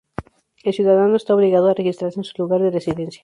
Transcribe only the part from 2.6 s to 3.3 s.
de residencia.